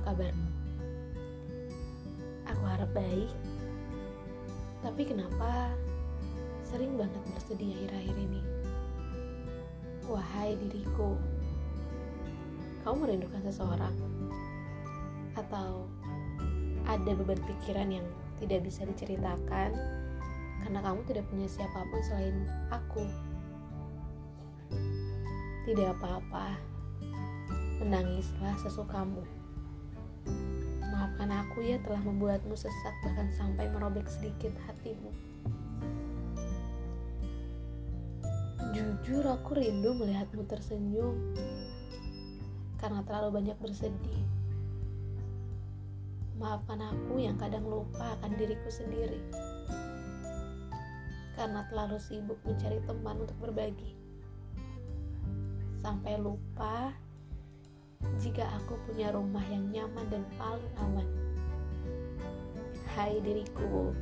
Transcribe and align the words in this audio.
kabarmu? 0.00 0.48
Aku 2.48 2.62
harap 2.64 2.88
baik. 2.96 3.28
Tapi 4.80 5.02
kenapa 5.04 5.68
sering 6.64 6.96
banget 6.96 7.20
bersedih 7.36 7.76
akhir-akhir 7.76 8.16
ini? 8.16 8.40
Wahai 10.08 10.56
diriku, 10.56 11.20
kamu 12.82 12.96
merindukan 13.04 13.44
seseorang? 13.44 13.94
Atau 15.36 15.86
ada 16.88 17.12
beban 17.12 17.38
pikiran 17.44 17.92
yang 17.92 18.06
tidak 18.42 18.66
bisa 18.66 18.88
diceritakan 18.88 19.70
karena 20.64 20.80
kamu 20.80 21.00
tidak 21.06 21.28
punya 21.28 21.46
siapa 21.46 21.86
pun 21.92 22.00
selain 22.08 22.48
aku? 22.72 23.04
Tidak 25.68 25.88
apa-apa, 25.94 26.58
menangislah 27.84 28.56
sesukamu. 28.58 29.41
Maafkan 31.12 31.44
aku 31.44 31.60
ya 31.60 31.76
telah 31.84 32.00
membuatmu 32.00 32.56
sesak 32.56 32.96
bahkan 33.04 33.28
sampai 33.36 33.68
merobek 33.68 34.08
sedikit 34.08 34.56
hatimu. 34.64 35.12
Jujur 38.72 39.20
aku 39.28 39.60
rindu 39.60 39.92
melihatmu 39.92 40.48
tersenyum 40.48 41.12
karena 42.80 43.04
terlalu 43.04 43.44
banyak 43.44 43.56
bersedih. 43.60 44.24
Maafkan 46.40 46.80
aku 46.80 47.20
yang 47.20 47.36
kadang 47.36 47.68
lupa 47.68 48.16
akan 48.16 48.32
diriku 48.40 48.72
sendiri 48.72 49.20
karena 51.36 51.60
terlalu 51.68 52.00
sibuk 52.00 52.40
mencari 52.48 52.80
teman 52.88 53.20
untuk 53.20 53.36
berbagi 53.36 53.92
sampai 55.84 56.16
lupa 56.16 56.96
jika 58.18 58.46
aku 58.58 58.78
punya 58.86 59.10
rumah 59.14 59.42
yang 59.50 59.66
nyaman 59.70 60.06
dan 60.10 60.22
paling 60.38 60.72
aman. 60.78 61.08
Hai 62.92 63.18
diriku, 63.24 63.92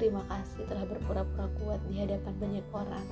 terima 0.00 0.24
kasih 0.26 0.64
telah 0.64 0.88
berpura-pura 0.88 1.46
kuat 1.60 1.80
di 1.90 2.00
hadapan 2.00 2.34
banyak 2.40 2.66
orang. 2.72 3.06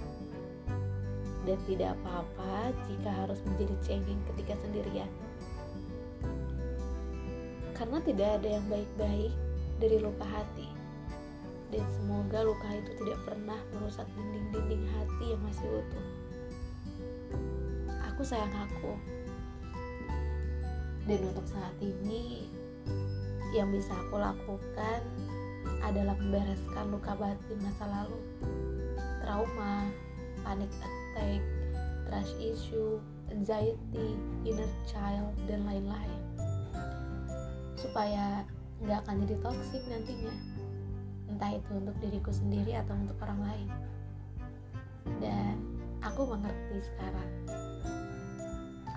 Dan 1.47 1.59
tidak 1.65 1.97
apa-apa 2.01 2.75
jika 2.89 3.11
harus 3.25 3.41
menjadi 3.47 3.77
cengeng 3.85 4.21
ketika 4.35 4.59
sendirian. 4.65 5.11
Karena 7.73 8.03
tidak 8.03 8.43
ada 8.43 8.49
yang 8.59 8.67
baik-baik 8.67 9.33
dari 9.79 9.97
luka 10.03 10.27
hati. 10.27 10.69
Dan 11.69 11.85
semoga 11.95 12.43
luka 12.43 12.69
itu 12.73 12.91
tidak 13.05 13.21
pernah 13.29 13.61
merusak 13.77 14.09
dinding-dinding 14.17 14.89
hati 14.89 15.25
yang 15.37 15.41
masih 15.45 15.69
utuh 15.69 16.07
aku 18.19 18.27
sayang 18.27 18.51
aku 18.51 18.99
dan 21.09 21.25
untuk 21.25 21.47
saat 21.49 21.73
ini 21.81 22.45
yang 23.57 23.73
bisa 23.73 23.97
aku 23.97 24.21
lakukan 24.21 25.01
adalah 25.81 26.13
membereskan 26.21 26.93
luka 26.93 27.17
batin 27.17 27.59
masa 27.65 27.89
lalu. 27.89 28.21
Trauma, 29.25 29.89
panic 30.45 30.69
attack, 30.85 31.41
trust 32.05 32.37
issue, 32.37 33.01
anxiety, 33.33 34.21
inner 34.45 34.69
child, 34.85 35.33
dan 35.49 35.65
lain-lain. 35.65 36.21
Supaya 37.81 38.45
nggak 38.85 39.01
akan 39.09 39.25
jadi 39.25 39.37
toxic 39.41 39.83
nantinya. 39.89 40.35
Entah 41.33 41.57
itu 41.57 41.73
untuk 41.73 41.97
diriku 42.05 42.33
sendiri 42.37 42.77
atau 42.77 42.93
untuk 42.93 43.17
orang 43.25 43.41
lain. 43.49 43.69
Dan 45.25 45.57
aku 46.05 46.29
mengerti 46.29 46.85
sekarang 46.85 47.31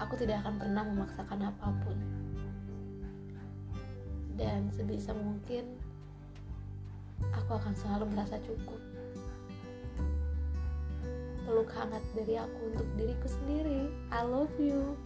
aku 0.01 0.17
tidak 0.17 0.41
akan 0.41 0.57
pernah 0.57 0.81
memaksakan 0.81 1.39
apa 1.45 1.67
pun. 1.85 1.97
Dan 4.33 4.73
sebisa 4.73 5.13
mungkin 5.13 5.77
aku 7.29 7.51
akan 7.61 7.73
selalu 7.77 8.09
merasa 8.09 8.41
cukup. 8.41 8.81
Peluk 11.45 11.69
hangat 11.77 12.01
dari 12.17 12.41
aku 12.41 12.59
untuk 12.73 12.87
diriku 12.97 13.27
sendiri. 13.29 13.93
I 14.09 14.25
love 14.25 14.53
you. 14.57 14.97